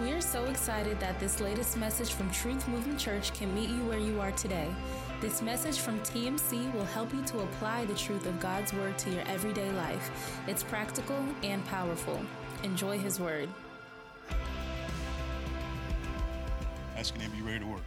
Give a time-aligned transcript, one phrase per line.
[0.00, 3.84] We are so excited that this latest message from Truth Movement Church can meet you
[3.84, 4.74] where you are today.
[5.20, 9.10] This message from TMC will help you to apply the truth of God's Word to
[9.10, 10.40] your everyday life.
[10.46, 12.18] It's practical and powerful.
[12.62, 13.50] Enjoy His Word.
[16.96, 17.84] Asking them, you ready to work?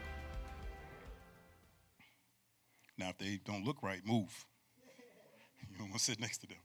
[3.00, 4.46] Now, if they don't look right, move.
[5.72, 6.58] You don't want to sit next to them.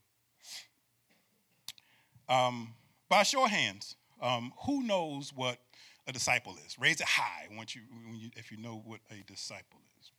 [2.28, 2.74] Um,
[3.08, 5.58] by show hands, um, who knows what
[6.06, 6.78] a disciple is?
[6.78, 7.82] Raise it high once you,
[8.12, 10.10] you, if you know what a disciple is.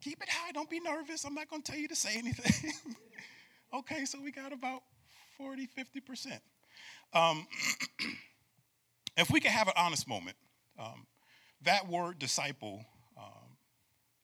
[0.00, 0.52] Keep it high.
[0.52, 1.24] Don't be nervous.
[1.24, 2.72] I'm not going to tell you to say anything.
[3.74, 4.82] okay, so we got about
[5.38, 6.40] 40, 50%.
[7.14, 7.46] Um,
[9.16, 10.36] if we could have an honest moment,
[10.78, 11.06] um,
[11.62, 12.84] that word disciple
[13.16, 13.56] um,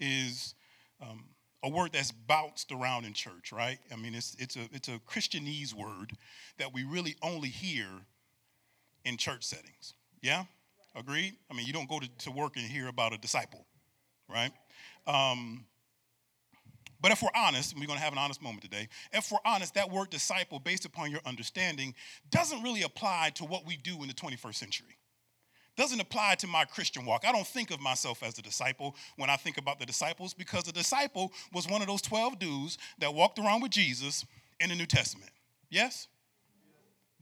[0.00, 0.54] is
[1.00, 1.26] um,
[1.62, 3.78] a word that's bounced around in church, right?
[3.92, 6.12] I mean, it's, it's, a, it's a Christianese word
[6.58, 7.86] that we really only hear
[9.08, 9.94] in church settings.
[10.22, 10.44] Yeah?
[10.94, 11.34] Agreed?
[11.50, 13.64] I mean, you don't go to, to work and hear about a disciple,
[14.28, 14.52] right?
[15.06, 15.64] Um,
[17.00, 19.38] but if we're honest, and we're going to have an honest moment today, if we're
[19.44, 21.94] honest, that word disciple, based upon your understanding,
[22.30, 24.98] doesn't really apply to what we do in the 21st century
[25.76, 27.24] doesn't apply to my Christian walk.
[27.24, 30.64] I don't think of myself as a disciple when I think about the disciples because
[30.64, 34.26] the disciple was one of those 12 dudes that walked around with Jesus
[34.58, 35.30] in the New Testament.
[35.70, 36.08] Yes?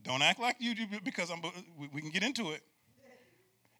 [0.03, 1.41] Don't act like you do because I'm,
[1.93, 2.61] we can get into it.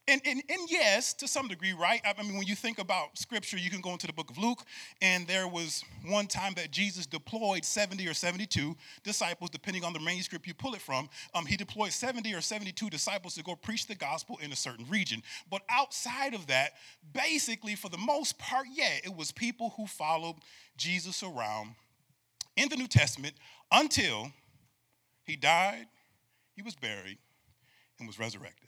[0.09, 1.99] And, and, and yes, to some degree, right?
[2.05, 4.63] I mean, when you think about scripture, you can go into the book of Luke,
[5.01, 9.99] and there was one time that Jesus deployed 70 or 72 disciples, depending on the
[9.99, 11.09] manuscript you pull it from.
[11.33, 14.85] Um, he deployed 70 or 72 disciples to go preach the gospel in a certain
[14.87, 15.21] region.
[15.51, 16.75] But outside of that,
[17.13, 20.37] basically, for the most part, yeah, it was people who followed
[20.77, 21.75] Jesus around
[22.55, 23.35] in the New Testament
[23.73, 24.31] until
[25.25, 25.87] he died,
[26.57, 27.19] he was buried,
[27.99, 28.67] and was resurrected.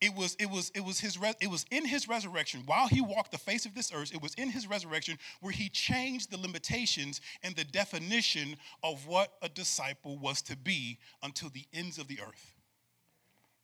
[0.00, 3.32] It was it was it was his it was in his resurrection while he walked
[3.32, 7.20] the face of this earth it was in his resurrection where he changed the limitations
[7.42, 12.20] and the definition of what a disciple was to be until the ends of the
[12.20, 12.54] earth.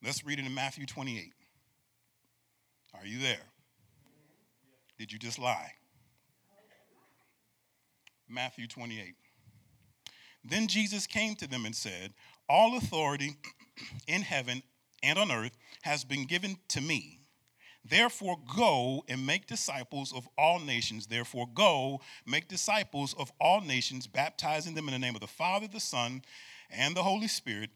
[0.03, 1.33] Let's read it in matthew 28
[2.93, 3.45] are you there?
[4.97, 5.71] Did you just lie?
[8.27, 9.15] Matthew 28
[10.43, 12.13] then jesus came to them and said
[12.51, 13.37] all authority
[14.07, 14.61] in heaven
[15.01, 17.17] and on earth has been given to me.
[17.85, 21.07] Therefore, go and make disciples of all nations.
[21.07, 25.67] Therefore, go, make disciples of all nations, baptizing them in the name of the Father,
[25.67, 26.23] the Son,
[26.69, 27.69] and the Holy Spirit,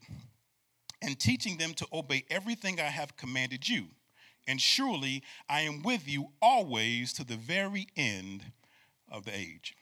[1.00, 3.86] and teaching them to obey everything I have commanded you.
[4.46, 8.44] And surely I am with you always to the very end
[9.10, 9.74] of the age.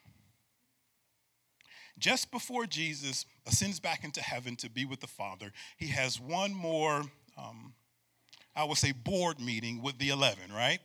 [1.97, 6.53] Just before Jesus ascends back into heaven to be with the Father, he has one
[6.53, 7.03] more
[7.37, 7.73] um,
[8.55, 10.79] I would say, board meeting with the 11, right?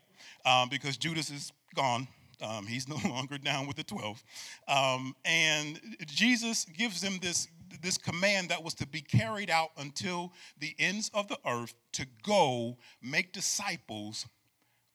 [0.44, 2.08] Um, because Judas is gone.
[2.42, 4.22] Um, he's no longer down with the 12.
[4.66, 7.48] Um, and Jesus gives them this,
[7.80, 12.06] this command that was to be carried out until the ends of the earth to
[12.22, 14.26] go make disciples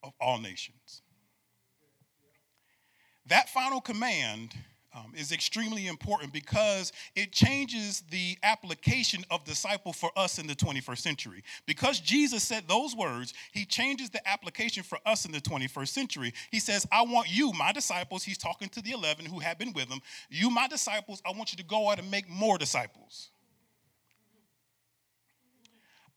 [0.03, 1.01] of all nations.
[3.27, 4.53] That final command
[4.95, 10.55] um, is extremely important because it changes the application of disciple for us in the
[10.55, 11.43] 21st century.
[11.65, 16.33] Because Jesus said those words, he changes the application for us in the 21st century.
[16.49, 19.73] He says, I want you, my disciples, he's talking to the 11 who have been
[19.73, 23.29] with him, you, my disciples, I want you to go out and make more disciples.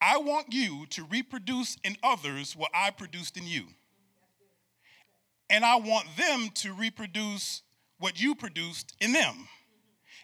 [0.01, 3.65] I want you to reproduce in others what I produced in you.
[5.51, 7.63] And I want them to reproduce
[7.99, 9.49] what you produced in them.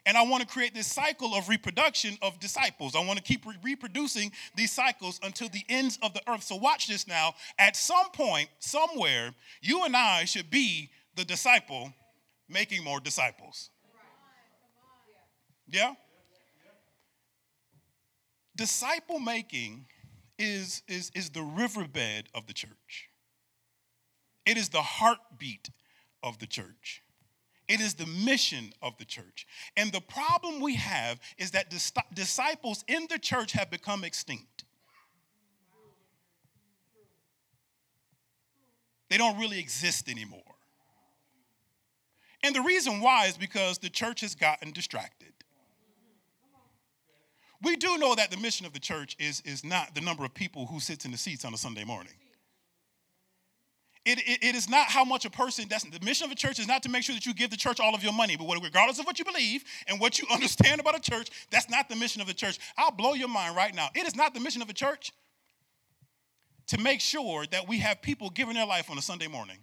[0.05, 2.95] And I want to create this cycle of reproduction of disciples.
[2.95, 6.43] I want to keep re- reproducing these cycles until the ends of the earth.
[6.43, 7.33] So, watch this now.
[7.57, 9.31] At some point, somewhere,
[9.61, 11.91] you and I should be the disciple
[12.47, 13.71] making more disciples.
[15.67, 15.93] Yeah?
[18.55, 19.87] Disciple making
[20.37, 23.09] is, is, is the riverbed of the church,
[24.45, 25.69] it is the heartbeat
[26.21, 27.01] of the church.
[27.67, 29.47] It is the mission of the church.
[29.75, 34.65] And the problem we have is that dis- disciples in the church have become extinct.
[39.09, 40.41] They don't really exist anymore.
[42.43, 45.33] And the reason why is because the church has gotten distracted.
[47.61, 50.33] We do know that the mission of the church is, is not the number of
[50.33, 52.13] people who sits in the seats on a Sunday morning.
[54.05, 56.59] It, it, it is not how much a person, that's the mission of a church
[56.59, 58.45] is not to make sure that you give the church all of your money, but
[58.61, 61.95] regardless of what you believe and what you understand about a church, that's not the
[61.95, 62.59] mission of the church.
[62.77, 63.89] I'll blow your mind right now.
[63.95, 65.11] It is not the mission of a church
[66.67, 69.57] to make sure that we have people giving their life on a Sunday morning.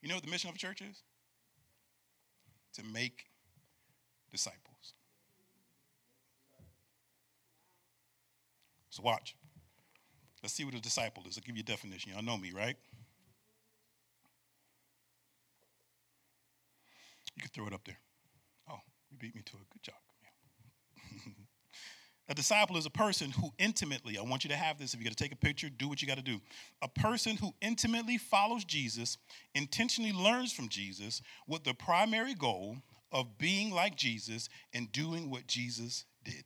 [0.00, 1.02] You know what the mission of a church is?
[2.74, 3.26] To make
[4.30, 4.94] disciples.
[8.88, 9.34] So watch.
[10.42, 11.36] Let's see what a disciple is.
[11.36, 12.12] I'll give you a definition.
[12.12, 12.76] Y'all know me, right?
[17.34, 17.98] You can throw it up there.
[18.70, 18.78] Oh,
[19.10, 19.62] you beat me to it.
[19.72, 19.94] Good job.
[22.28, 24.94] a disciple is a person who intimately, I want you to have this.
[24.94, 26.40] If you got to take a picture, do what you got to do.
[26.82, 29.18] A person who intimately follows Jesus,
[29.54, 32.78] intentionally learns from Jesus with the primary goal
[33.12, 36.44] of being like Jesus and doing what Jesus did.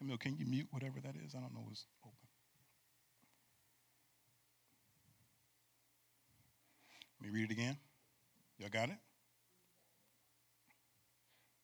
[0.00, 1.34] Camille, can you mute whatever that is?
[1.34, 2.16] I don't know what's open.
[7.20, 7.76] Let me read it again.
[8.58, 8.96] Y'all got it?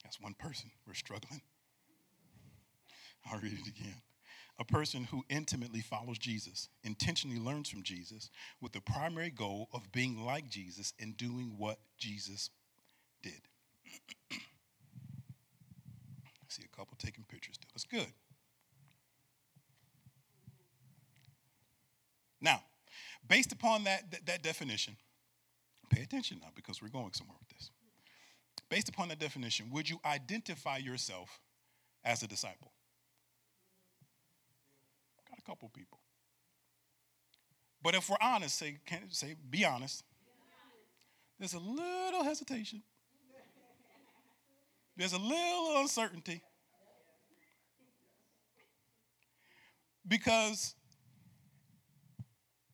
[0.04, 0.70] That's one person.
[0.86, 1.40] We're struggling.
[3.32, 4.02] I'll read it again.
[4.58, 8.30] A person who intimately follows Jesus, intentionally learns from Jesus,
[8.60, 12.50] with the primary goal of being like Jesus and doing what Jesus
[13.22, 13.40] did.
[14.32, 14.36] I
[16.48, 17.70] see a couple taking pictures still.
[17.74, 18.12] That's good.
[22.40, 22.62] Now,
[23.28, 24.96] based upon that, that, that definition,
[25.90, 27.70] pay attention now because we're going somewhere with this.
[28.68, 31.40] Based upon that definition, would you identify yourself
[32.04, 32.72] as a disciple?
[35.30, 36.00] Got a couple people.
[37.82, 40.02] But if we're honest, say, can, say be honest.
[41.38, 42.82] There's a little hesitation.
[44.96, 46.42] There's a little uncertainty.
[50.08, 50.74] Because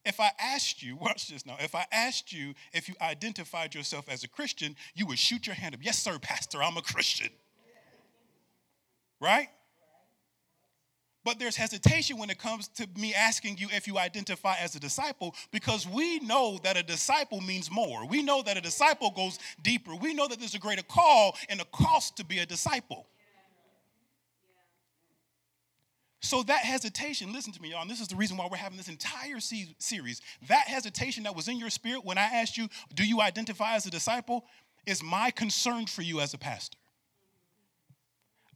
[0.04, 4.08] if I asked you, watch this now, if I asked you if you identified yourself
[4.08, 5.80] as a Christian, you would shoot your hand up.
[5.82, 7.30] Yes, sir, Pastor, I'm a Christian.
[9.20, 9.48] Right?
[11.24, 14.80] But there's hesitation when it comes to me asking you if you identify as a
[14.80, 18.04] disciple because we know that a disciple means more.
[18.06, 19.94] We know that a disciple goes deeper.
[19.94, 23.06] We know that there's a greater call and a cost to be a disciple.
[26.22, 28.88] So that hesitation, listen to me, y'all, this is the reason why we're having this
[28.88, 30.20] entire series.
[30.46, 33.86] That hesitation that was in your spirit when I asked you, do you identify as
[33.86, 34.44] a disciple,
[34.86, 36.78] is my concern for you as a pastor.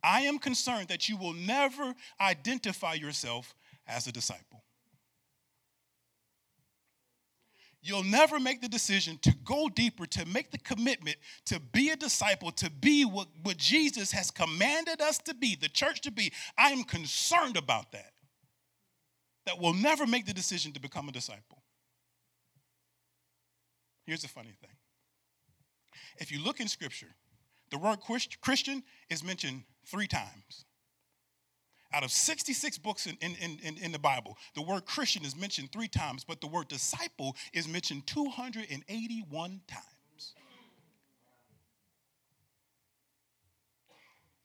[0.03, 3.57] I am concerned that you will never identify yourself
[3.89, 4.63] as a disciple.
[7.87, 11.17] You'll never make the decision to go deeper, to make the commitment
[11.47, 15.69] to be a disciple, to be what, what Jesus has commanded us to be, the
[15.69, 16.33] church to be.
[16.59, 18.12] I am concerned about that.
[19.47, 21.62] That we'll never make the decision to become a disciple.
[24.06, 24.71] Here's the funny thing
[26.19, 27.15] if you look in Scripture,
[27.71, 27.99] the word
[28.41, 30.65] Christian is mentioned three times.
[31.93, 35.71] Out of 66 books in, in, in, in, the Bible, the word Christian is mentioned
[35.73, 40.35] three times, but the word disciple is mentioned 281 times.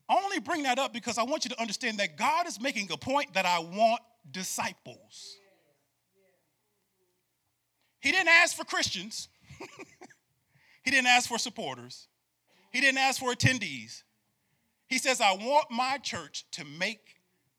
[0.08, 2.92] I only bring that up because I want you to understand that God is making
[2.92, 5.38] a point that I want disciples.
[8.02, 9.30] He didn't ask for Christians,
[10.84, 12.08] He didn't ask for supporters,
[12.72, 14.04] He didn't ask for attendees.
[14.88, 17.16] He says, I want my church to make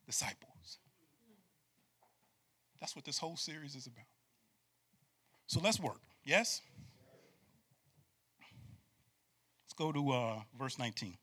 [0.07, 0.79] disciples.
[2.81, 4.07] That's what this whole series is about.
[5.47, 6.01] So let's work.
[6.25, 6.61] Yes?
[9.65, 11.17] Let's go to uh, verse 19,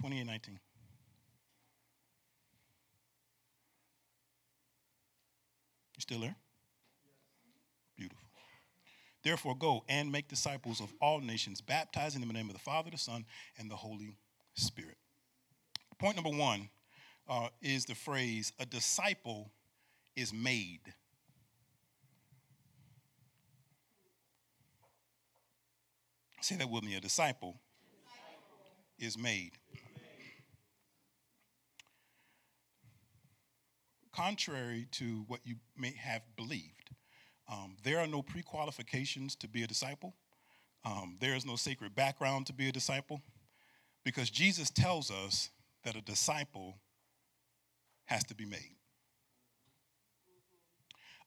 [0.00, 0.58] 20 and 19.
[5.96, 6.36] You still there?
[7.96, 8.24] Beautiful.
[9.22, 12.62] Therefore, go and make disciples of all nations, baptizing them in the name of the
[12.62, 13.26] Father, the Son,
[13.58, 14.16] and the Holy
[14.54, 14.96] Spirit.
[15.98, 16.70] Point number one
[17.30, 19.52] uh, is the phrase, a disciple
[20.16, 20.80] is made.
[26.40, 27.60] Say that with me a disciple,
[28.02, 29.06] disciple.
[29.06, 29.52] is made.
[34.12, 36.90] Contrary to what you may have believed,
[37.48, 40.16] um, there are no pre qualifications to be a disciple.
[40.84, 43.22] Um, there is no sacred background to be a disciple
[44.04, 45.50] because Jesus tells us
[45.84, 46.78] that a disciple
[48.10, 48.74] has to be made.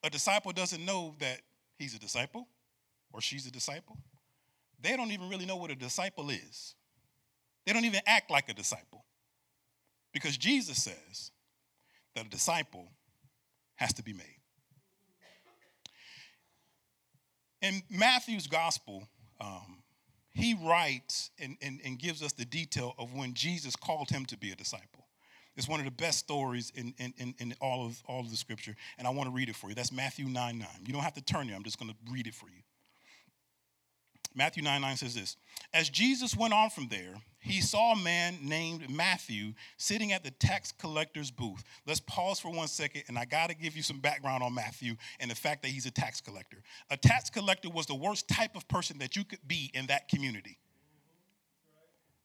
[0.04, 1.40] A disciple doesn't know that
[1.80, 2.46] he's a disciple
[3.14, 3.98] or she's a disciple.
[4.82, 6.76] They don't even really know what a disciple is.
[7.66, 9.06] They don't even act like a disciple.
[10.12, 11.32] Because Jesus says
[12.16, 12.92] that a disciple
[13.76, 14.42] has to be made.
[17.62, 19.08] In Matthew's gospel,
[19.40, 19.84] um,
[20.34, 24.38] he writes and, and, and gives us the detail of when Jesus called him to
[24.38, 25.03] be a disciple.
[25.56, 28.38] It's one of the best stories in, in, in, in, all, of, all of the
[28.38, 29.76] scripture, and I want to read it for you.
[29.76, 30.68] That's Matthew 9 9.
[30.86, 32.62] You don't have to turn there, I'm just going to read it for you.
[34.36, 35.38] Matthew 9 9 says this
[35.74, 40.32] As Jesus went on from there, he saw a man named Matthew sitting at the
[40.32, 41.64] tax collector's booth.
[41.86, 44.96] Let's pause for one second, and I got to give you some background on Matthew
[45.20, 46.58] and the fact that he's a tax collector.
[46.90, 50.08] A tax collector was the worst type of person that you could be in that
[50.08, 50.58] community.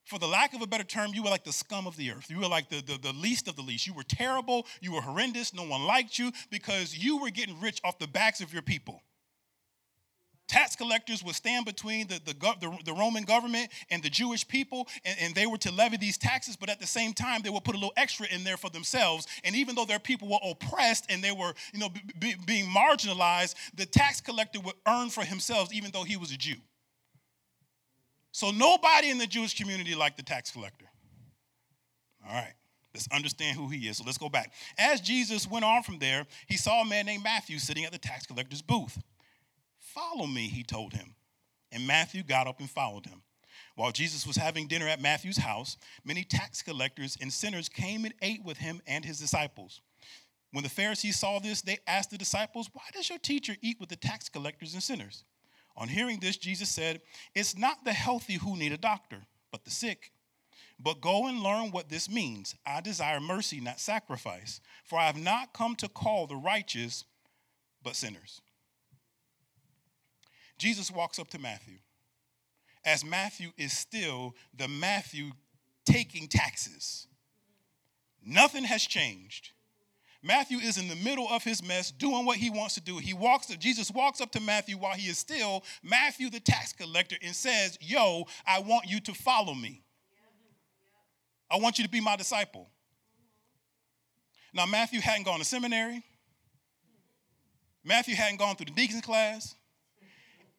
[0.09, 2.31] For the lack of a better term, you were like the scum of the earth.
[2.31, 3.87] You were like the, the, the least of the least.
[3.87, 4.67] You were terrible.
[4.81, 5.53] You were horrendous.
[5.53, 9.03] No one liked you because you were getting rich off the backs of your people.
[10.49, 14.89] Tax collectors would stand between the, the, the, the Roman government and the Jewish people,
[15.05, 17.65] and, and, they were to levy these taxes, but at the same time, they would
[17.65, 19.27] put a little extra in there for themselves.
[19.45, 23.57] And even though their people were oppressed and they were you know, be, being marginalized,
[23.75, 26.57] the tax collector would earn for himself, even though he was a Jew.
[28.39, 30.85] So nobody in the Jewish community liked the tax collector.
[32.25, 32.53] All right.
[32.95, 33.97] Let's understand who he is.
[33.97, 34.53] So let's go back.
[34.79, 37.99] As Jesus went on from there, he saw a man named Matthew sitting at the
[37.99, 38.97] tax collector's booth.
[39.81, 41.17] Follow me, he told him.
[41.73, 43.23] And Matthew got up and followed him.
[43.75, 48.15] While Jesus was having dinner at Matthew's house, many tax collectors and sinners came and
[48.23, 49.81] ate with him and his disciples.
[50.53, 53.89] When the Pharisees saw this, they asked the disciples, Why does your teacher eat with
[53.89, 55.25] the tax collectors and sinners?
[55.79, 57.01] On hearing this, Jesus said,
[57.37, 60.11] It's not the healthy who need a doctor, but the sick.
[60.81, 62.57] But go and learn what this means.
[62.67, 67.05] I desire mercy, not sacrifice, for I have not come to call the righteous,
[67.83, 68.41] but sinners.
[70.59, 71.79] Jesus walks up to Matthew,
[72.85, 75.31] as Matthew is still the Matthew
[75.87, 77.07] taking taxes.
[78.25, 79.53] Nothing has changed.
[80.23, 82.99] Matthew is in the middle of his mess, doing what he wants to do.
[82.99, 86.73] He walks to, Jesus walks up to Matthew while he is still Matthew the tax
[86.73, 89.83] collector and says, Yo, I want you to follow me.
[91.51, 92.69] I want you to be my disciple.
[94.53, 96.03] Now, Matthew hadn't gone to seminary.
[97.85, 99.55] Matthew hadn't gone through the deacon's class.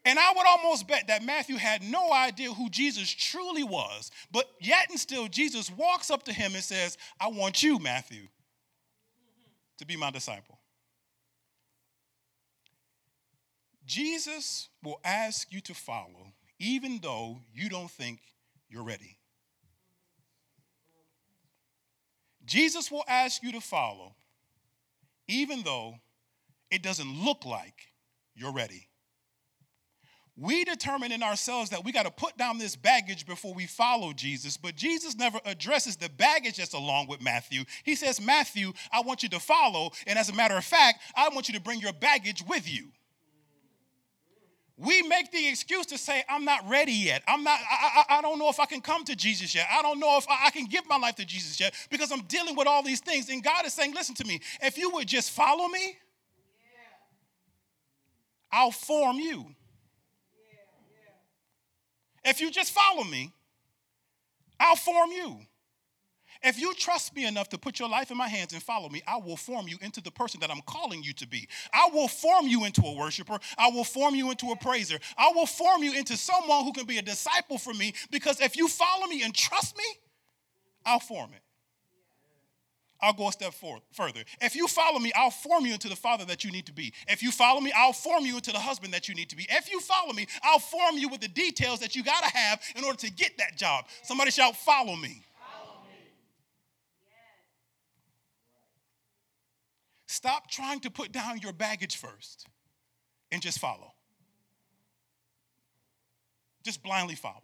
[0.06, 4.10] And I would almost bet that Matthew had no idea who Jesus truly was.
[4.32, 8.28] But yet and still, Jesus walks up to him and says, I want you, Matthew,
[9.80, 10.60] to be my disciple.
[13.86, 18.20] Jesus will ask you to follow even though you don't think
[18.70, 19.18] you're ready.
[22.46, 24.16] Jesus will ask you to follow
[25.28, 25.96] even though
[26.70, 27.94] it doesn't look like
[28.36, 28.89] you're ready
[30.40, 34.14] we determine in ourselves that we got to put down this baggage before we follow
[34.14, 37.66] Jesus, but Jesus never addresses the baggage that's along with Matthew.
[37.84, 41.28] He says, Matthew, I want you to follow, and as a matter of fact, I
[41.30, 42.88] want you to bring your baggage with you.
[44.78, 47.22] We make the excuse to say, I'm not ready yet.
[47.28, 49.68] I'm not, I, I, I don't know if I can come to Jesus yet.
[49.70, 52.22] I don't know if I, I can give my life to Jesus yet because I'm
[52.28, 53.28] dealing with all these things.
[53.28, 55.98] And God is saying, listen to me, if you would just follow me,
[58.50, 59.54] I'll form you.
[62.30, 63.34] If you just follow me,
[64.60, 65.40] I'll form you.
[66.44, 69.02] If you trust me enough to put your life in my hands and follow me,
[69.08, 71.48] I will form you into the person that I'm calling you to be.
[71.74, 73.40] I will form you into a worshiper.
[73.58, 75.00] I will form you into a praiser.
[75.18, 78.56] I will form you into someone who can be a disciple for me because if
[78.56, 79.84] you follow me and trust me,
[80.86, 81.42] I'll form it.
[83.02, 84.22] I'll go a step further.
[84.42, 86.94] If you follow me, I'll form you into the father that you need to be.
[87.08, 89.48] If you follow me, I'll form you into the husband that you need to be.
[89.50, 92.62] If you follow me, I'll form you with the details that you got to have
[92.76, 93.86] in order to get that job.
[94.04, 95.24] Somebody shout, Follow me.
[95.40, 95.96] Follow me.
[100.08, 102.48] Stop trying to put down your baggage first
[103.32, 103.94] and just follow.
[106.64, 107.44] Just blindly follow.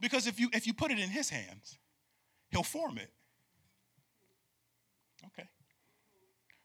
[0.00, 1.78] Because if you if you put it in his hands,
[2.50, 3.10] he'll form it.
[5.26, 5.48] Okay.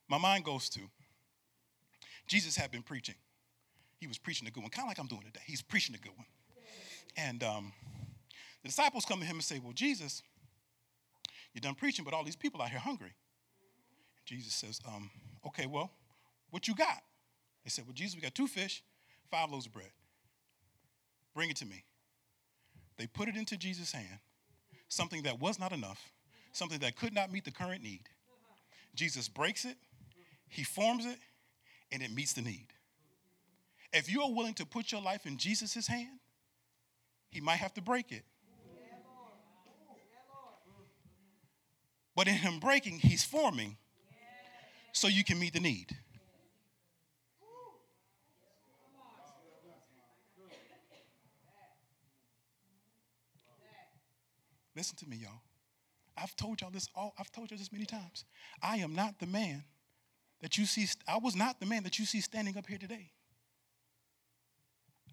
[0.07, 0.81] My mind goes to
[2.27, 3.15] Jesus had been preaching.
[3.99, 5.41] He was preaching a good one, kind of like I'm doing today.
[5.45, 6.27] He's preaching a good one.
[7.17, 7.73] And um,
[8.61, 10.21] the disciples come to him and say, Well, Jesus,
[11.53, 13.13] you're done preaching, but all these people out here hungry.
[14.17, 15.09] And Jesus says, um,
[15.47, 15.91] Okay, well,
[16.51, 17.01] what you got?
[17.63, 18.83] They said, Well, Jesus, we got two fish,
[19.31, 19.91] five loaves of bread.
[21.33, 21.83] Bring it to me.
[22.97, 24.19] They put it into Jesus' hand,
[24.87, 26.11] something that was not enough,
[26.51, 28.01] something that could not meet the current need.
[28.95, 29.77] Jesus breaks it,
[30.47, 31.17] he forms it,
[31.91, 32.67] and it meets the need.
[33.91, 36.19] If you are willing to put your life in Jesus' hand,
[37.29, 38.23] he might have to break it.
[42.15, 43.77] But in him breaking, he's forming
[44.91, 45.95] so you can meet the need.
[54.75, 55.41] Listen to me, y'all.
[56.21, 58.25] I've told y'all this all, I've told you this many times.
[58.61, 59.63] I am not the man
[60.41, 63.11] that you see, I was not the man that you see standing up here today.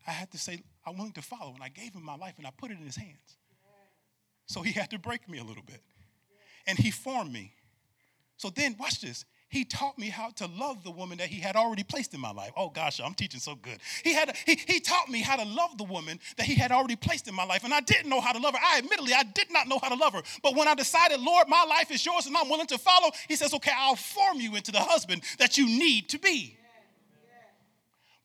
[0.06, 2.46] I had to say, I'm willing to follow, and I gave him my life and
[2.46, 3.36] I put it in his hands.
[4.46, 5.82] So he had to break me a little bit.
[6.66, 7.52] And he formed me.
[8.36, 11.54] So then, watch this he taught me how to love the woman that he had
[11.54, 12.52] already placed in my life.
[12.56, 13.78] Oh gosh, I'm teaching so good.
[14.02, 16.96] He had he, he taught me how to love the woman that he had already
[16.96, 17.62] placed in my life.
[17.62, 18.60] And I didn't know how to love her.
[18.62, 20.22] I admittedly I did not know how to love her.
[20.42, 23.36] But when I decided, Lord, my life is yours and I'm willing to follow, he
[23.36, 26.56] says, okay, I'll form you into the husband that you need to be.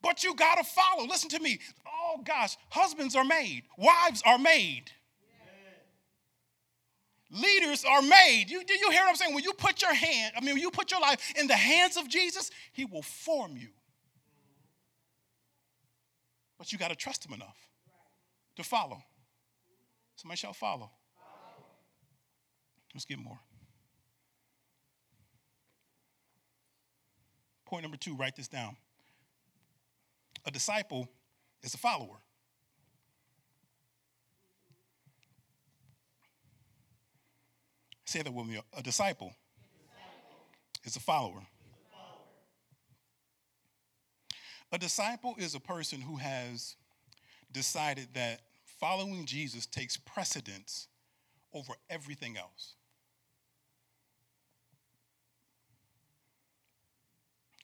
[0.01, 1.07] But you gotta follow.
[1.07, 1.59] Listen to me.
[1.85, 4.91] Oh gosh, husbands are made, wives are made.
[7.31, 8.47] Leaders are made.
[8.50, 9.33] You, do you hear what I'm saying?
[9.33, 11.95] When you put your hand, I mean, when you put your life in the hands
[11.95, 13.69] of Jesus, He will form you.
[16.57, 17.57] But you got to trust Him enough
[18.57, 19.01] to follow.
[20.17, 20.91] Somebody shall follow.
[22.93, 23.39] Let's get more.
[27.65, 28.75] Point number two, write this down.
[30.45, 31.07] A disciple
[31.63, 32.17] is a follower.
[38.12, 38.60] Say that with me.
[38.77, 39.32] A disciple,
[40.84, 41.44] is a follower.
[44.74, 46.75] A disciple is a person who has
[47.53, 50.89] decided that following Jesus takes precedence
[51.53, 52.74] over everything else.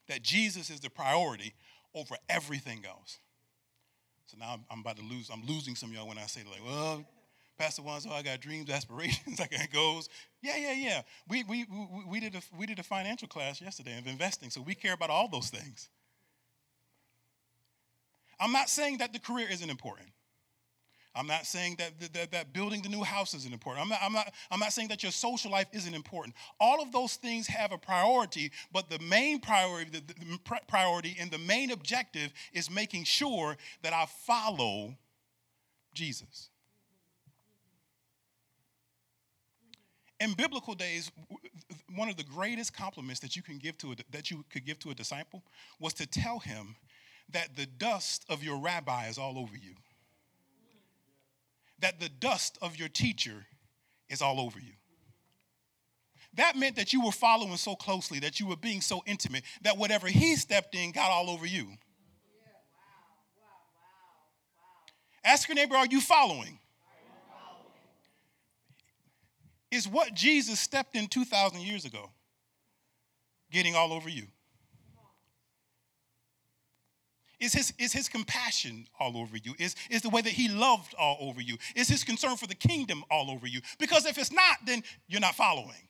[0.08, 1.56] That Jesus is the priority
[1.94, 3.18] over everything else.
[4.28, 6.66] So now I'm, I'm about to lose, I'm losing some y'all when I say, like,
[6.66, 7.04] well,
[7.58, 10.10] Pastor Juan, so oh, I got dreams, aspirations, I got goals.
[10.42, 11.02] Yeah, yeah, yeah.
[11.28, 14.62] We, we, we, we, did a, we did a financial class yesterday of investing, so
[14.62, 15.90] we care about all those things.
[18.40, 20.10] I'm not saying that the career isn't important.
[21.16, 23.84] I'm not saying that, that, that building the new house isn't important.
[23.84, 26.36] I'm not, I'm, not, I'm not saying that your social life isn't important.
[26.60, 31.32] All of those things have a priority, but the main priority, the, the priority and
[31.32, 34.96] the main objective is making sure that I follow
[35.96, 36.50] Jesus.
[40.20, 41.12] In biblical days,
[41.96, 44.80] one of the greatest compliments that you can give to a, that you could give
[44.80, 45.44] to a disciple
[45.80, 46.76] was to tell him
[47.30, 49.76] that the dust of your rabbi is all over you.
[51.80, 53.46] That the dust of your teacher
[54.10, 54.74] is all over you.
[56.34, 59.78] That meant that you were following so closely, that you were being so intimate, that
[59.78, 61.68] whatever he stepped in got all over you.
[65.24, 66.60] Ask your neighbor, are you following?
[69.72, 72.12] Is what Jesus stepped in 2,000 years ago,
[73.52, 74.28] getting all over you.
[77.40, 79.54] Is his, is his compassion all over you?
[79.60, 81.58] Is, is the way that he loved all over you?
[81.76, 83.62] Is his concern for the kingdom all over you?
[83.78, 85.88] Because if it's not, then you're not following.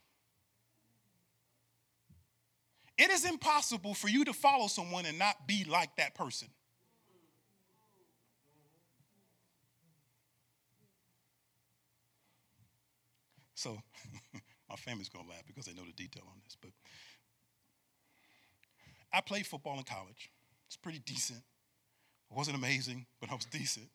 [2.97, 6.49] It is impossible for you to follow someone and not be like that person.
[13.57, 13.75] So
[14.69, 16.55] my family's gonna laugh because they know the detail on this.
[16.61, 16.69] But
[19.11, 20.29] I played football in college.
[20.67, 21.39] It's pretty decent.
[22.29, 23.87] It wasn't amazing, but I was decent.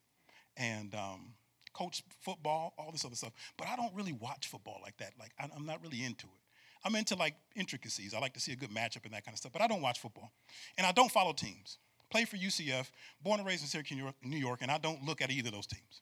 [0.57, 1.35] And um,
[1.73, 3.33] coached football, all this other stuff.
[3.57, 5.13] But I don't really watch football like that.
[5.17, 6.43] Like I'm not really into it.
[6.85, 8.15] I'm into like intricacies.
[8.15, 9.53] I like to see a good matchup and that kind of stuff.
[9.53, 10.33] But I don't watch football,
[10.77, 11.79] and I don't follow teams.
[12.11, 12.91] Play for UCF,
[13.23, 15.67] born and raised in Syracuse, New York, and I don't look at either of those
[15.67, 16.01] teams.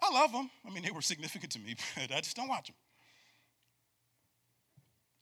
[0.00, 0.50] I love them.
[0.66, 2.76] I mean, they were significant to me, but I just don't watch them.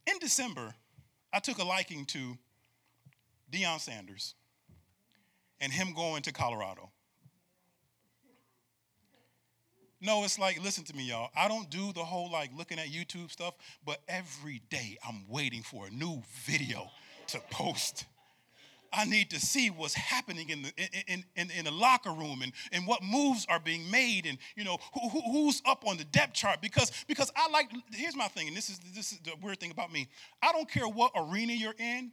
[0.06, 0.74] In December,
[1.32, 2.36] I took a liking to
[3.50, 4.34] Deion Sanders
[5.60, 6.90] and him going to Colorado.
[10.00, 11.30] No, it's like, listen to me, y'all.
[11.34, 15.62] I don't do the whole like looking at YouTube stuff, but every day I'm waiting
[15.62, 16.90] for a new video
[17.28, 18.04] to post.
[18.96, 20.72] I need to see what's happening in the
[21.06, 24.64] in, in, in the locker room and, and what moves are being made and you
[24.64, 28.28] know who, who, who's up on the depth chart because because I like here's my
[28.28, 30.08] thing and this is this is the weird thing about me.
[30.42, 32.10] I don't care what arena you're in.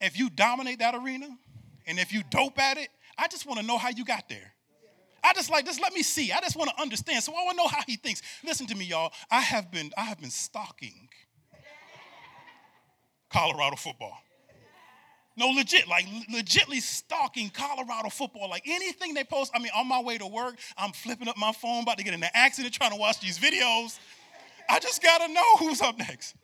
[0.00, 1.28] If you dominate that arena
[1.86, 4.54] and if you dope at it I just want to know how you got there.
[5.22, 6.32] I just like just let me see.
[6.32, 7.22] I just want to understand.
[7.22, 8.22] So I want to know how he thinks.
[8.42, 9.12] Listen to me y'all.
[9.30, 11.10] I have been I have been stalking
[13.28, 14.16] Colorado football
[15.36, 18.50] no, legit, like legitly stalking Colorado football.
[18.50, 21.52] Like anything they post, I mean, on my way to work, I'm flipping up my
[21.52, 23.98] phone, about to get in an accident trying to watch these videos.
[24.68, 26.34] I just gotta know who's up next.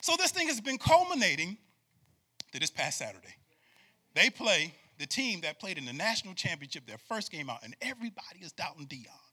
[0.00, 1.56] So this thing has been culminating
[2.52, 3.34] to this past Saturday.
[4.14, 7.74] They play the team that played in the national championship their first game out, and
[7.80, 9.25] everybody is doubting Deion.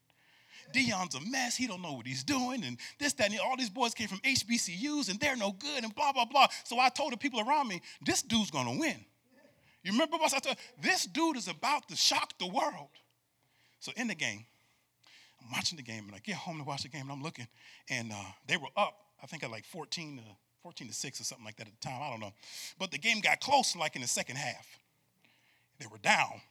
[0.73, 1.55] Deion's a mess.
[1.55, 4.19] He don't know what he's doing, and this, that, and all these boys came from
[4.19, 6.47] HBCUs, and they're no good, and blah, blah, blah.
[6.63, 9.05] So I told the people around me, this dude's gonna win.
[9.83, 10.57] You remember what I told?
[10.81, 12.89] This dude is about to shock the world.
[13.79, 14.45] So in the game,
[15.43, 17.47] I'm watching the game, and I get home to watch the game, and I'm looking,
[17.89, 20.23] and uh, they were up, I think at like 14 to
[20.63, 22.01] 14 to 6 or something like that at the time.
[22.01, 22.31] I don't know.
[22.79, 24.65] But the game got close like in the second half.
[25.77, 26.41] They were down.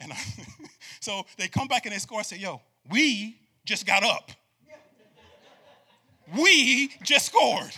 [0.00, 0.16] And I,
[1.00, 4.30] so they come back and they score I say, yo, we just got up.
[6.36, 7.72] We just scored.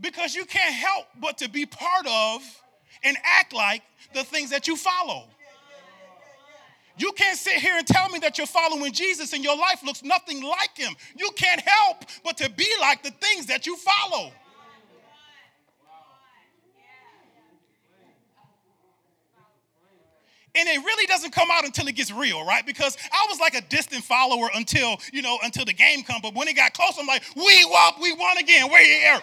[0.00, 2.42] Because you can't help but to be part of
[3.02, 3.82] and act like
[4.14, 5.24] the things that you follow.
[6.96, 10.02] You can't sit here and tell me that you're following Jesus and your life looks
[10.02, 10.94] nothing like him.
[11.16, 14.32] You can't help but to be like the things that you follow.
[20.58, 22.66] And it really doesn't come out until it gets real, right?
[22.66, 26.20] Because I was like a distant follower until, you know, until the game come.
[26.22, 28.68] But when it got close, I'm like, we won, we won again.
[28.70, 29.20] We're here.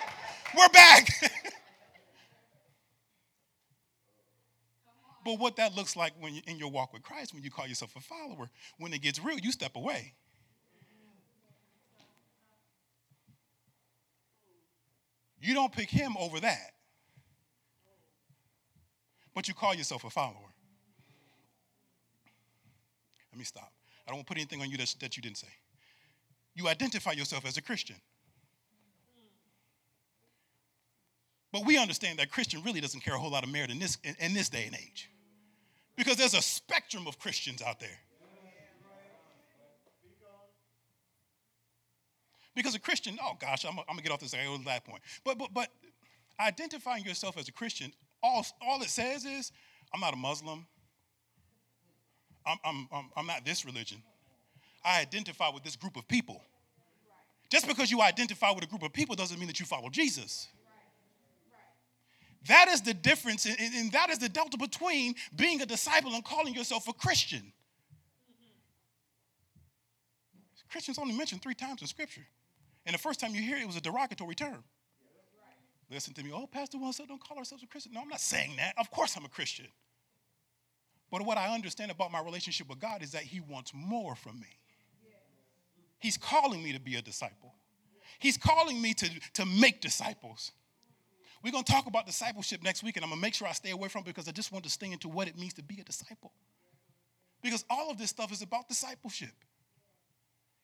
[0.58, 1.10] We're back.
[5.26, 7.67] but what that looks like when you're in your walk with Christ, when you call
[7.67, 10.13] yourself a follower, when it gets real, you step away.
[15.41, 16.71] You don't pick him over that.
[19.36, 20.45] But you call yourself a follower.
[23.36, 23.69] Let me stop.
[24.08, 25.50] I don't want to put anything on you that, that you didn't say.
[26.54, 27.98] You identify yourself as a Christian.
[31.52, 33.98] But we understand that Christian really doesn't care a whole lot of merit in this,
[34.06, 35.10] in, in this day and age.
[35.98, 38.00] Because there's a spectrum of Christians out there.
[42.56, 44.32] Because a Christian, oh gosh, I'm, I'm gonna get off this.
[44.32, 45.02] Go that point.
[45.26, 45.67] But but but
[46.39, 47.91] identifying yourself as a Christian,
[48.24, 49.52] all all it says is,
[49.93, 50.65] I'm not a Muslim.
[52.46, 54.02] I'm, I'm, I'm, not this religion.
[54.84, 56.42] I identify with this group of people.
[57.50, 60.48] Just because you identify with a group of people doesn't mean that you follow Jesus.
[62.48, 66.24] That is the difference, and, and that is the delta between being a disciple and
[66.24, 67.52] calling yourself a Christian.
[70.70, 72.26] Christians only mentioned three times in Scripture.
[72.86, 74.64] And the first time you hear it, it was a derogatory term.
[75.90, 76.32] Listen to me.
[76.34, 77.94] Oh, Pastor Juan said, don't call ourselves a Christian.
[77.94, 78.74] No, I'm not saying that.
[78.78, 79.68] Of course I'm a Christian.
[81.12, 84.39] But what I understand about my relationship with God is that He wants more from
[84.39, 84.60] me.
[86.00, 87.54] He's calling me to be a disciple.
[88.20, 90.52] He's calling me to, to make disciples.
[91.44, 93.52] We're going to talk about discipleship next week, and I'm going to make sure I
[93.52, 95.63] stay away from it because I just want to stay into what it means to
[95.63, 96.32] be a disciple.
[97.41, 99.34] Because all of this stuff is about discipleship.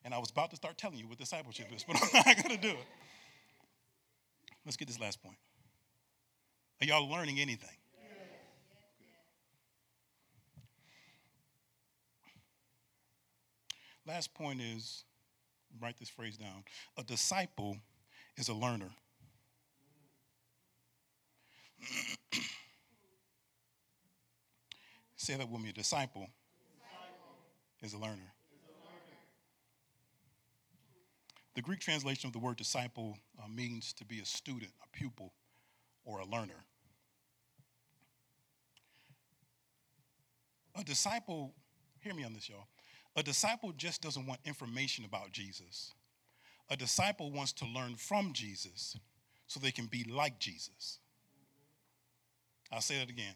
[0.04, 2.56] And I was about to start telling you what discipleship is, but I'm not going
[2.56, 2.88] to do it.
[4.66, 5.38] Let's get this last point.
[6.82, 7.70] Are y'all learning anything?
[14.12, 15.06] Last point is
[15.80, 16.66] write this phrase down
[16.98, 17.78] a disciple
[18.36, 18.90] is a learner.
[25.16, 26.28] Say that with me a disciple,
[26.74, 27.38] disciple.
[27.84, 28.34] is a learner.
[31.56, 35.32] The Greek translation of the word disciple uh, means to be a student, a pupil,
[36.04, 36.66] or a learner.
[40.76, 41.54] A disciple,
[42.02, 42.68] hear me on this, y'all.
[43.16, 45.94] A disciple just doesn't want information about Jesus.
[46.70, 48.98] A disciple wants to learn from Jesus
[49.48, 51.00] so they can be like Jesus.
[52.72, 53.34] I'll say that again.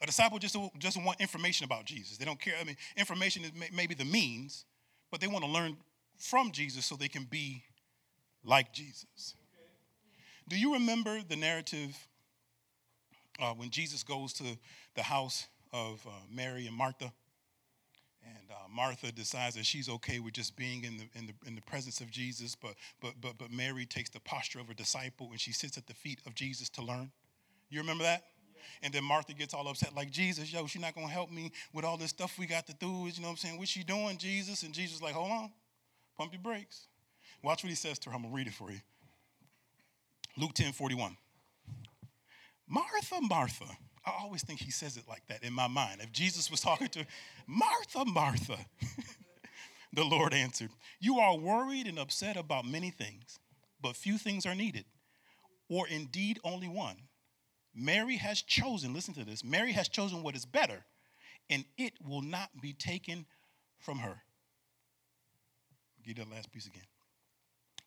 [0.00, 2.18] A disciple just doesn't want information about Jesus.
[2.18, 2.54] They don't care.
[2.60, 4.64] I mean, information is maybe the means,
[5.10, 5.76] but they want to learn
[6.16, 7.62] from Jesus so they can be
[8.44, 9.34] like Jesus.
[10.48, 11.96] Do you remember the narrative
[13.40, 14.44] uh, when Jesus goes to
[14.94, 17.12] the house of uh, Mary and Martha?
[18.36, 21.54] And uh, Martha decides that she's okay with just being in the, in, the, in
[21.54, 25.28] the presence of Jesus, but, but, but, but Mary takes the posture of a disciple
[25.30, 27.10] and she sits at the feet of Jesus to learn.
[27.70, 28.24] You remember that?
[28.82, 31.84] And then Martha gets all upset, like, Jesus, yo, she's not to help me with
[31.84, 32.86] all this stuff we got to do.
[32.86, 33.58] You know what I'm saying?
[33.58, 34.62] What's she doing, Jesus?
[34.62, 35.50] And Jesus like, hold on,
[36.16, 36.86] pump your brakes.
[37.42, 38.16] Watch what he says to her.
[38.16, 38.80] I'm to read it for you.
[40.36, 41.16] Luke 10 41.
[42.68, 43.64] Martha, Martha.
[44.06, 46.00] I always think he says it like that in my mind.
[46.00, 47.06] If Jesus was talking to
[47.46, 48.58] Martha, Martha,
[49.92, 53.38] the Lord answered, You are worried and upset about many things,
[53.80, 54.84] but few things are needed,
[55.68, 56.96] or indeed only one.
[57.74, 60.84] Mary has chosen, listen to this, Mary has chosen what is better,
[61.50, 63.26] and it will not be taken
[63.78, 64.22] from her.
[66.04, 66.82] Give that last piece again.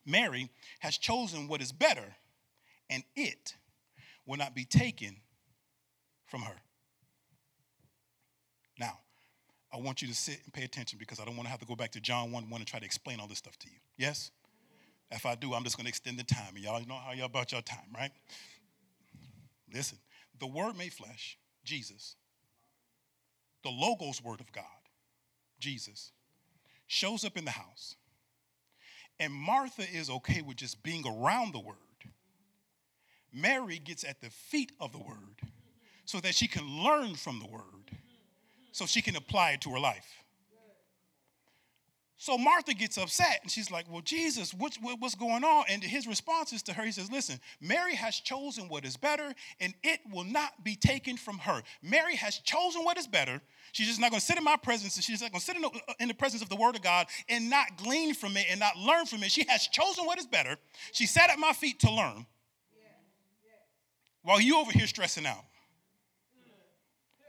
[0.05, 2.15] Mary has chosen what is better,
[2.89, 3.55] and it
[4.25, 5.17] will not be taken
[6.31, 6.55] from her.
[8.79, 8.97] Now,
[9.71, 11.65] I want you to sit and pay attention because I don't want to have to
[11.65, 13.77] go back to John 1 1 and try to explain all this stuff to you.
[13.97, 14.31] Yes?
[15.11, 16.55] If I do, I'm just going to extend the time.
[16.55, 18.11] And y'all know how y'all about your time, right?
[19.73, 19.97] Listen,
[20.39, 22.15] the Word made flesh, Jesus,
[23.63, 24.63] the Logos Word of God,
[25.59, 26.13] Jesus,
[26.87, 27.95] shows up in the house.
[29.19, 31.75] And Martha is okay with just being around the Word.
[33.33, 35.41] Mary gets at the feet of the Word
[36.11, 37.63] so that she can learn from the Word
[38.73, 40.05] so she can apply it to her life.
[42.17, 45.63] So Martha gets upset and she's like, Well, Jesus, what's, what's going on?
[45.69, 49.33] And his response is to her, He says, Listen, Mary has chosen what is better
[49.59, 51.63] and it will not be taken from her.
[51.81, 53.41] Mary has chosen what is better.
[53.71, 55.55] She's just not going to sit in my presence and she's not going to sit
[55.55, 55.71] in the,
[56.01, 58.77] in the presence of the Word of God and not glean from it and not
[58.77, 59.31] learn from it.
[59.31, 60.57] She has chosen what is better.
[60.91, 62.25] She sat at my feet to learn
[64.23, 65.45] while you over here stressing out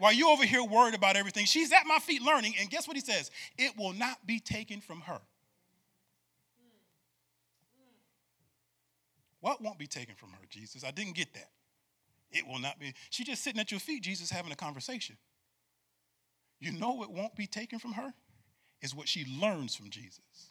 [0.03, 2.55] while you over here worried about everything, she's at my feet learning.
[2.59, 3.31] And guess what he says?
[3.57, 5.21] It will not be taken from her.
[9.39, 10.83] What won't be taken from her, Jesus?
[10.83, 11.51] I didn't get that.
[12.33, 12.95] It will not be.
[13.11, 15.17] She's just sitting at your feet, Jesus, having a conversation.
[16.59, 18.13] You know what won't be taken from her?
[18.81, 20.51] Is what she learns from Jesus.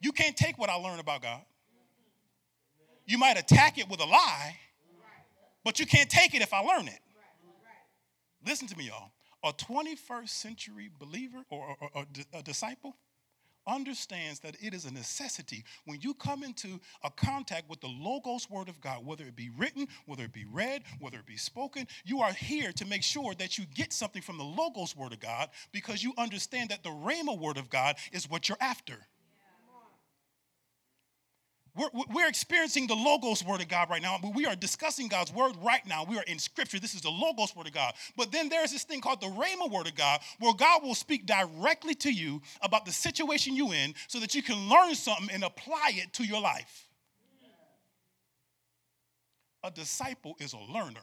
[0.00, 1.42] You can't take what I learn about God.
[3.04, 4.56] You might attack it with a lie,
[5.64, 7.00] but you can't take it if I learn it.
[8.46, 9.10] Listen to me, y'all.
[9.42, 11.76] A 21st century believer or,
[12.32, 12.96] a disciple
[13.66, 18.48] understands that it is a necessity when you come into a contact with the Logos
[18.50, 21.86] Word of God, whether it be written, whether it be read, whether it be spoken,
[22.04, 25.20] you are here to make sure that you get something from the Logos Word of
[25.20, 28.96] God because you understand that the Rhema Word of God is what you're after.
[31.76, 34.18] We're, we're experiencing the Logos Word of God right now.
[34.34, 36.04] We are discussing God's Word right now.
[36.04, 36.78] We are in Scripture.
[36.78, 37.94] This is the Logos Word of God.
[38.16, 41.26] But then there's this thing called the Rhema Word of God, where God will speak
[41.26, 45.42] directly to you about the situation you're in so that you can learn something and
[45.42, 46.88] apply it to your life.
[49.64, 51.00] A disciple is a learner.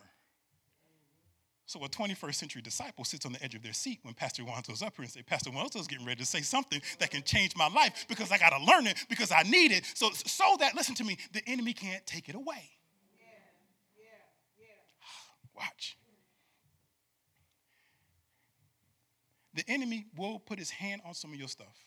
[1.72, 4.82] So a 21st century disciple sits on the edge of their seat when Pastor Wanto's
[4.82, 7.70] up here and say, Pastor Wanto's getting ready to say something that can change my
[7.70, 9.86] life because I got to learn it because I need it.
[9.94, 12.72] So, so that, listen to me, the enemy can't take it away.
[15.56, 15.98] Watch.
[19.54, 21.86] The enemy will put his hand on some of your stuff.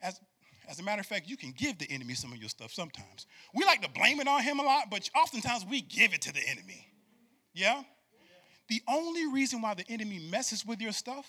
[0.00, 0.20] As,
[0.68, 3.26] as a matter of fact, you can give the enemy some of your stuff sometimes.
[3.56, 6.32] We like to blame it on him a lot, but oftentimes we give it to
[6.32, 6.86] the enemy.
[7.52, 7.82] Yeah?
[8.68, 11.26] The only reason why the enemy messes with your stuff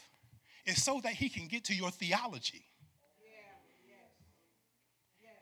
[0.66, 2.66] is so that he can get to your theology.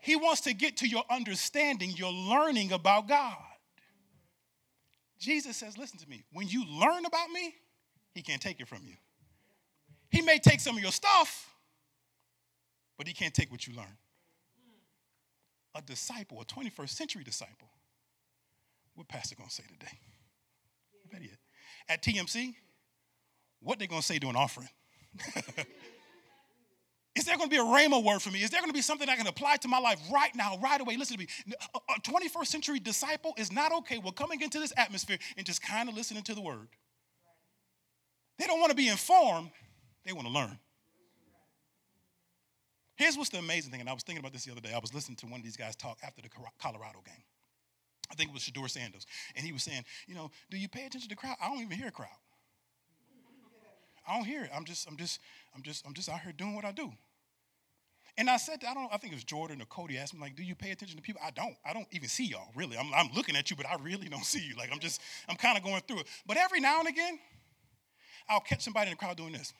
[0.00, 3.36] He wants to get to your understanding, your learning about God.
[5.18, 7.54] Jesus says, Listen to me, when you learn about me,
[8.14, 8.94] he can't take it from you.
[10.08, 11.52] He may take some of your stuff,
[12.96, 13.96] but he can't take what you learn.
[15.74, 17.68] A disciple, a 21st century disciple,
[18.94, 19.98] what Pastor gonna say today?
[21.10, 21.38] Better yet,
[21.88, 22.54] at TMC,
[23.60, 24.68] what they gonna say to an offering?
[27.16, 28.42] Is there going to be a rhema word for me?
[28.42, 30.78] Is there going to be something I can apply to my life right now, right
[30.78, 30.98] away?
[30.98, 31.28] Listen to me.
[31.74, 35.88] A 21st century disciple is not okay with coming into this atmosphere and just kind
[35.88, 36.68] of listening to the word.
[38.38, 39.50] They don't want to be informed,
[40.04, 40.58] they want to learn.
[42.96, 44.72] Here's what's the amazing thing, and I was thinking about this the other day.
[44.74, 47.24] I was listening to one of these guys talk after the Colorado game.
[48.10, 49.06] I think it was Shedeur Sanders.
[49.34, 51.36] And he was saying, you know, do you pay attention to the crowd?
[51.40, 52.08] I don't even hear a crowd.
[54.08, 54.50] I don't hear it.
[54.54, 55.20] I'm just, I'm just,
[55.54, 56.92] I'm just, I'm just out here doing what I do.
[58.18, 60.36] And I said, I don't, I think it was Jordan or Cody asked me, like,
[60.36, 61.20] do you pay attention to people?
[61.24, 61.54] I don't.
[61.66, 62.78] I don't even see y'all, really.
[62.78, 64.54] I'm, I'm looking at you, but I really don't see you.
[64.56, 66.06] Like, I'm just, I'm kind of going through it.
[66.26, 67.18] But every now and again,
[68.28, 69.52] I'll catch somebody in the crowd doing this.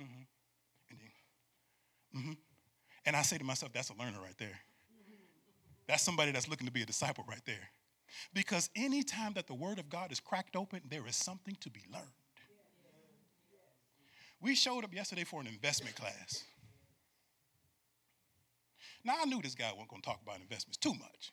[0.00, 0.22] Mm-hmm.
[0.90, 2.32] And then, mm-hmm.
[3.06, 4.58] And I say to myself, that's a learner right there.
[5.90, 7.68] That's somebody that's looking to be a disciple right there.
[8.32, 11.80] Because anytime that the word of God is cracked open, there is something to be
[11.92, 12.06] learned.
[14.40, 16.44] We showed up yesterday for an investment class.
[19.04, 21.32] Now, I knew this guy wasn't going to talk about investments too much.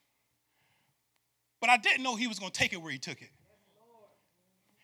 [1.62, 3.30] But I didn't know he was going to take it where he took it.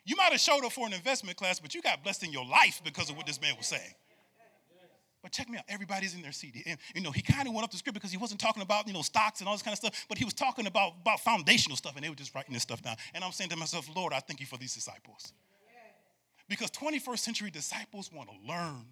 [0.06, 2.46] You might have showed up for an investment class, but you got blessed in your
[2.46, 3.94] life because of what this man was saying.
[5.24, 6.62] But check me out, everybody's in their seat.
[6.66, 8.88] And, you know, he kind of went up the script because he wasn't talking about,
[8.88, 11.22] you know, stocks and all this kind of stuff, but he was talking about, about
[11.22, 12.98] foundational stuff, and they were just writing this stuff down.
[13.16, 15.32] And I'm saying to myself, Lord, I thank you for these disciples.
[16.50, 18.86] Because 21st century disciples want to learn.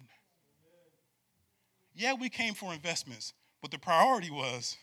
[1.94, 4.78] Yeah, we came for investments, but the priority was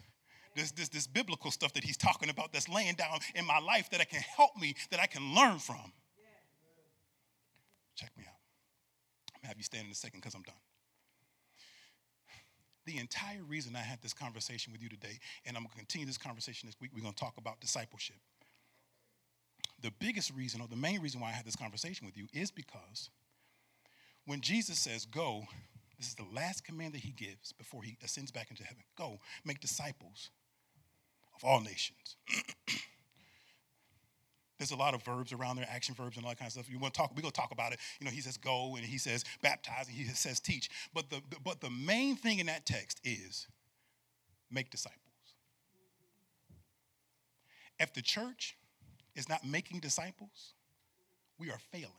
[0.56, 3.90] this, this, this biblical stuff that he's talking about that's laying down in my life
[3.90, 5.94] that I can help me, that I can learn from.
[7.96, 8.38] Check me out.
[9.34, 10.56] I'm going to have you stand in a second because I'm done.
[12.90, 16.08] The entire reason I had this conversation with you today, and I'm going to continue
[16.08, 18.16] this conversation this week, we're going to talk about discipleship.
[19.84, 22.50] The biggest reason, or the main reason why I had this conversation with you, is
[22.50, 23.12] because
[24.26, 25.44] when Jesus says, Go,
[26.00, 29.20] this is the last command that he gives before he ascends back into heaven go,
[29.46, 30.32] make disciples
[31.36, 32.16] of all nations.
[34.60, 36.70] There's a lot of verbs around there, action verbs and all that kind of stuff.
[36.70, 37.12] You want to talk?
[37.16, 37.80] We're gonna talk about it.
[38.00, 40.70] You know, he says go and he says baptize and he says teach.
[40.94, 43.48] But the but the main thing in that text is
[44.52, 45.00] make disciples.
[47.80, 48.58] If the church
[49.16, 50.54] is not making disciples,
[51.38, 51.94] we are failing.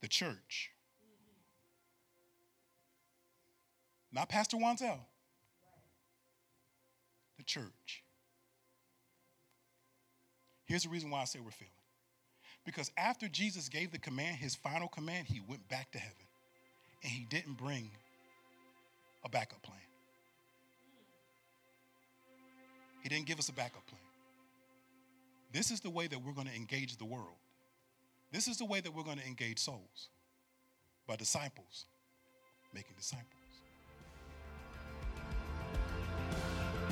[0.00, 0.72] The church.
[4.12, 4.98] Not Pastor Wanzel
[7.36, 8.02] the church.
[10.66, 11.72] Here's the reason why I say we're failing.
[12.64, 16.16] Because after Jesus gave the command, his final command, he went back to heaven
[17.02, 17.90] and he didn't bring
[19.24, 19.78] a backup plan.
[23.02, 24.00] He didn't give us a backup plan.
[25.52, 27.36] This is the way that we're going to engage the world.
[28.32, 30.08] This is the way that we're going to engage souls
[31.06, 31.84] by disciples
[32.74, 33.33] making disciples.